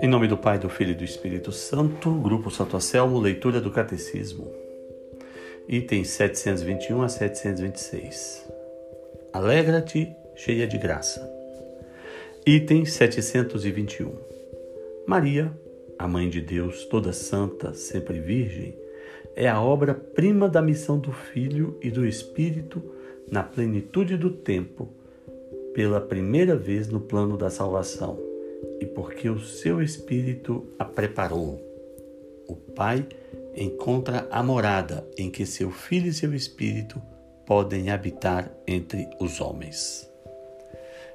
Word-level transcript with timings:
Em 0.00 0.08
nome 0.08 0.28
do 0.28 0.36
Pai, 0.36 0.58
do 0.58 0.68
Filho 0.68 0.92
e 0.92 0.94
do 0.94 1.04
Espírito 1.04 1.50
Santo, 1.50 2.12
Grupo 2.14 2.50
Santo 2.50 2.76
Anselmo, 2.76 3.18
leitura 3.18 3.60
do 3.60 3.70
Catecismo. 3.70 4.46
Itens 5.68 6.10
721 6.10 7.02
a 7.02 7.08
726. 7.08 8.46
Alegra-te, 9.32 10.14
cheia 10.34 10.66
de 10.66 10.78
graça. 10.78 11.28
Item 12.46 12.84
721. 12.84 14.12
Maria, 15.06 15.52
a 15.98 16.06
Mãe 16.06 16.28
de 16.28 16.40
Deus, 16.40 16.84
toda 16.84 17.12
santa, 17.12 17.74
sempre 17.74 18.20
virgem, 18.20 18.78
é 19.34 19.48
a 19.48 19.60
obra-prima 19.60 20.48
da 20.48 20.62
missão 20.62 20.98
do 20.98 21.12
Filho 21.12 21.78
e 21.82 21.90
do 21.90 22.06
Espírito 22.06 22.82
na 23.30 23.42
plenitude 23.42 24.16
do 24.16 24.30
tempo, 24.30 24.88
pela 25.76 26.00
primeira 26.00 26.56
vez 26.56 26.88
no 26.88 26.98
plano 26.98 27.36
da 27.36 27.50
salvação 27.50 28.18
e 28.80 28.86
porque 28.86 29.28
o 29.28 29.38
seu 29.38 29.82
Espírito 29.82 30.66
a 30.78 30.86
preparou. 30.86 31.60
O 32.48 32.56
Pai 32.56 33.06
encontra 33.54 34.26
a 34.30 34.42
morada 34.42 35.06
em 35.18 35.28
que 35.28 35.44
seu 35.44 35.70
Filho 35.70 36.08
e 36.08 36.14
seu 36.14 36.34
Espírito 36.34 36.98
podem 37.44 37.90
habitar 37.90 38.50
entre 38.66 39.06
os 39.20 39.38
homens. 39.38 40.10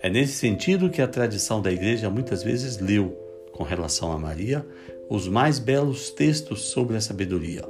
É 0.00 0.08
nesse 0.08 0.32
sentido 0.32 0.88
que 0.88 1.02
a 1.02 1.08
tradição 1.08 1.60
da 1.60 1.70
Igreja 1.70 2.08
muitas 2.08 2.42
vezes 2.42 2.78
leu, 2.78 3.10
com 3.52 3.62
relação 3.62 4.10
a 4.10 4.18
Maria, 4.18 4.66
os 5.10 5.28
mais 5.28 5.58
belos 5.58 6.08
textos 6.08 6.62
sobre 6.62 6.96
a 6.96 7.00
sabedoria. 7.02 7.62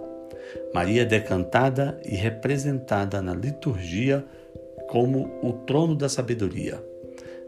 Maria 0.73 1.03
é 1.03 1.05
decantada 1.05 2.01
e 2.05 2.15
representada 2.15 3.21
na 3.21 3.35
liturgia 3.35 4.25
como 4.89 5.39
o 5.43 5.53
trono 5.53 5.95
da 5.95 6.09
sabedoria 6.09 6.83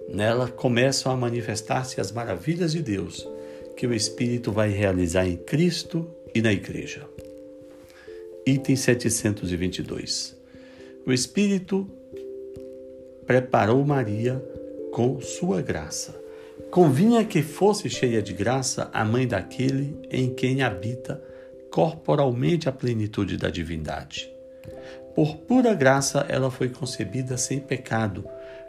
Nela 0.08 0.48
começam 0.48 1.12
a 1.12 1.16
manifestar-se 1.16 2.00
as 2.00 2.10
maravilhas 2.10 2.72
de 2.72 2.82
Deus 2.82 3.28
que 3.76 3.86
o 3.86 3.92
Espírito 3.92 4.50
vai 4.50 4.70
realizar 4.70 5.28
em 5.28 5.36
Cristo 5.36 6.08
e 6.34 6.40
na 6.40 6.50
Igreja. 6.50 7.06
Item 8.46 8.74
722. 8.74 10.34
O 11.04 11.12
Espírito 11.12 11.86
preparou 13.26 13.84
Maria 13.84 14.42
com 14.92 15.20
sua 15.20 15.60
graça. 15.60 16.18
Convinha 16.70 17.24
que 17.24 17.42
fosse 17.42 17.90
cheia 17.90 18.22
de 18.22 18.32
graça 18.32 18.90
a 18.92 19.04
mãe 19.04 19.28
daquele 19.28 19.94
em 20.10 20.32
quem 20.34 20.62
habita 20.62 21.22
corporalmente 21.70 22.68
a 22.68 22.72
plenitude 22.72 23.36
da 23.36 23.50
divindade. 23.50 24.32
Por 25.18 25.36
pura 25.36 25.74
graça 25.74 26.24
ela 26.28 26.48
foi 26.48 26.68
concebida 26.68 27.36
sem 27.36 27.58
pecado 27.58 28.24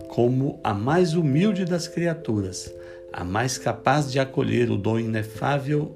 como 0.08 0.59
a 0.64 0.73
mais 0.73 1.14
humilde 1.14 1.64
das 1.64 1.88
criaturas, 1.88 2.73
a 3.14 3.23
mais 3.23 3.59
capaz 3.59 4.11
de 4.11 4.19
acolher 4.19 4.72
o 4.72 4.75
dom 4.75 4.97
inefável 4.97 5.95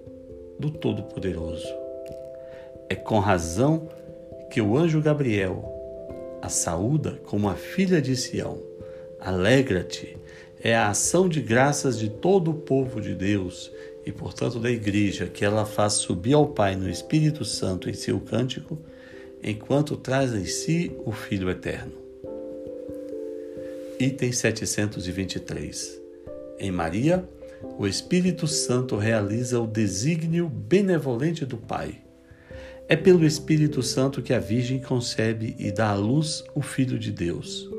do 0.60 0.70
Todo-Poderoso. 0.70 1.66
É 2.88 2.94
com 2.94 3.18
razão 3.18 3.90
que 4.52 4.62
o 4.62 4.78
anjo 4.78 5.02
Gabriel 5.02 5.74
a 6.40 6.50
saúda 6.50 7.20
como 7.26 7.50
a 7.50 7.56
filha 7.56 8.00
de 8.00 8.16
Sião. 8.16 8.62
Alegra-te, 9.20 10.16
é 10.64 10.76
a 10.76 10.90
ação 10.90 11.28
de 11.28 11.42
graças 11.42 11.98
de 11.98 12.10
todo 12.10 12.52
o 12.52 12.60
povo 12.60 13.02
de 13.02 13.16
Deus 13.16 13.72
e, 14.06 14.12
portanto, 14.12 14.60
da 14.60 14.70
Igreja, 14.70 15.26
que 15.26 15.44
ela 15.44 15.66
faz 15.66 15.94
subir 15.94 16.34
ao 16.34 16.46
Pai 16.46 16.76
no 16.76 16.88
Espírito 16.88 17.44
Santo 17.44 17.90
em 17.90 17.94
seu 17.94 18.20
cântico, 18.20 18.78
enquanto 19.44 19.98
traz 19.98 20.34
em 20.34 20.46
si 20.46 20.92
o 21.06 21.12
Filho 21.12 21.50
Eterno. 21.50 21.92
Item 24.00 24.32
723. 24.32 26.02
Em 26.60 26.72
Maria, 26.72 27.28
o 27.78 27.86
Espírito 27.86 28.48
Santo 28.48 28.96
realiza 28.96 29.60
o 29.60 29.68
desígnio 29.68 30.48
benevolente 30.48 31.46
do 31.46 31.58
Pai. 31.58 32.02
É 32.88 32.96
pelo 32.96 33.26
Espírito 33.26 33.82
Santo 33.82 34.22
que 34.22 34.34
a 34.34 34.40
Virgem 34.40 34.82
concebe 34.82 35.56
e 35.58 35.72
dá 35.72 35.90
à 35.90 35.96
luz 35.96 36.44
o 36.56 36.62
Filho 36.62 36.98
de 36.98 37.12
Deus. 37.12 37.70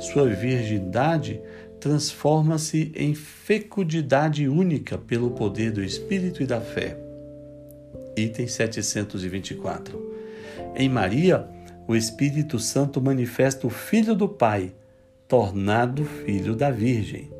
Sua 0.00 0.28
virgindade 0.28 1.40
transforma-se 1.78 2.92
em 2.94 3.14
fecundidade 3.14 4.48
única 4.48 4.98
pelo 4.98 5.30
poder 5.30 5.70
do 5.70 5.82
Espírito 5.82 6.42
e 6.42 6.46
da 6.46 6.60
fé. 6.60 6.96
Item 8.16 8.46
724. 8.46 10.11
Em 10.74 10.88
Maria, 10.88 11.48
o 11.86 11.94
Espírito 11.94 12.58
Santo 12.58 13.00
manifesta 13.00 13.66
o 13.66 13.70
Filho 13.70 14.14
do 14.14 14.28
Pai 14.28 14.74
tornado 15.32 16.04
filho 16.04 16.54
da 16.54 16.70
Virgem. 16.70 17.32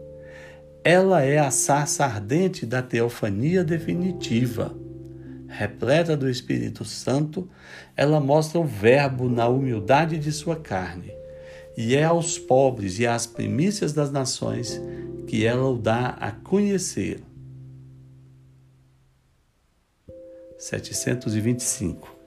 Ela 0.83 1.23
é 1.23 1.39
a 1.39 1.51
sarça 1.51 2.07
ardente 2.07 2.65
da 2.65 2.81
teofania 2.81 3.63
definitiva. 3.63 4.75
Repleta 5.47 6.17
do 6.17 6.27
Espírito 6.27 6.87
Santo, 6.87 7.51
ela 7.95 8.19
mostra 8.19 8.59
o 8.59 8.65
Verbo 8.65 9.29
na 9.29 9.47
humildade 9.47 10.19
de 10.19 10.33
sua 10.33 10.57
carne, 10.57 11.13
e 11.77 11.95
é 11.95 12.05
aos 12.05 12.39
pobres 12.39 12.99
e 12.99 13.07
às 13.07 13.27
primícias 13.27 13.93
das 13.93 14.11
nações 14.11 14.81
que 15.27 15.45
ela 15.45 15.69
o 15.69 15.77
dá 15.77 16.17
a 16.19 16.33
conhecer. 16.33 17.23
725 20.57 22.22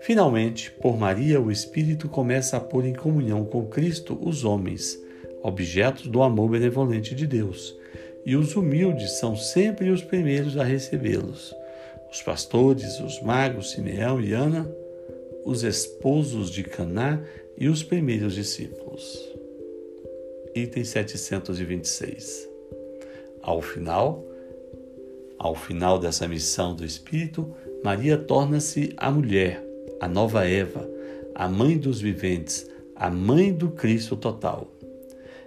Finalmente, 0.00 0.70
por 0.70 0.96
Maria, 0.96 1.40
o 1.40 1.50
Espírito 1.50 2.08
começa 2.08 2.56
a 2.56 2.60
pôr 2.60 2.84
em 2.84 2.94
comunhão 2.94 3.44
com 3.44 3.66
Cristo 3.66 4.18
os 4.22 4.44
homens, 4.44 4.98
objetos 5.42 6.06
do 6.08 6.22
amor 6.22 6.50
benevolente 6.50 7.14
de 7.14 7.26
Deus, 7.26 7.76
e 8.24 8.34
os 8.36 8.56
humildes 8.56 9.18
são 9.18 9.36
sempre 9.36 9.90
os 9.90 10.02
primeiros 10.02 10.56
a 10.56 10.64
recebê-los. 10.64 11.54
Os 12.10 12.22
pastores, 12.22 13.00
os 13.00 13.20
magos 13.20 13.72
Simeão 13.72 14.20
e 14.20 14.32
Ana, 14.32 14.70
os 15.44 15.62
esposos 15.62 16.50
de 16.50 16.64
Caná 16.64 17.22
e 17.56 17.68
os 17.68 17.82
primeiros 17.82 18.34
discípulos. 18.34 19.32
Item 20.54 20.84
726. 20.84 22.48
Ao 23.42 23.60
final, 23.60 24.24
ao 25.38 25.54
final 25.54 25.98
dessa 25.98 26.26
missão 26.26 26.74
do 26.74 26.84
Espírito, 26.84 27.54
Maria 27.84 28.16
torna-se 28.16 28.92
a 28.96 29.10
mulher, 29.10 29.62
a 30.00 30.08
nova 30.08 30.46
Eva, 30.46 30.88
a 31.34 31.48
mãe 31.48 31.76
dos 31.76 32.00
viventes, 32.00 32.66
a 32.94 33.10
mãe 33.10 33.52
do 33.52 33.70
Cristo 33.70 34.16
total. 34.16 34.72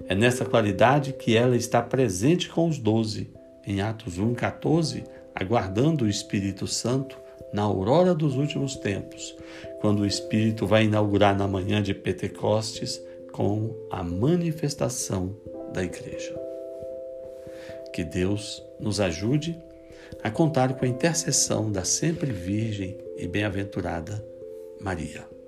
É 0.07 0.15
nessa 0.15 0.45
qualidade 0.45 1.13
que 1.13 1.35
ela 1.35 1.55
está 1.55 1.81
presente 1.81 2.49
com 2.49 2.67
os 2.67 2.77
doze, 2.77 3.29
em 3.65 3.81
Atos 3.81 4.19
1,14, 4.19 5.03
aguardando 5.35 6.05
o 6.05 6.09
Espírito 6.09 6.67
Santo 6.67 7.17
na 7.53 7.63
aurora 7.63 8.13
dos 8.13 8.35
últimos 8.35 8.75
tempos, 8.75 9.35
quando 9.81 10.01
o 10.01 10.05
Espírito 10.05 10.65
vai 10.65 10.85
inaugurar 10.85 11.37
na 11.37 11.47
manhã 11.47 11.81
de 11.81 11.93
Pentecostes 11.93 13.01
com 13.31 13.75
a 13.91 14.03
manifestação 14.03 15.35
da 15.73 15.83
Igreja. 15.83 16.35
Que 17.93 18.03
Deus 18.03 18.63
nos 18.79 18.99
ajude 18.99 19.57
a 20.23 20.29
contar 20.29 20.73
com 20.73 20.85
a 20.85 20.87
intercessão 20.87 21.71
da 21.71 21.83
sempre 21.83 22.31
Virgem 22.31 22.97
e 23.17 23.27
bem-aventurada 23.27 24.23
Maria. 24.79 25.38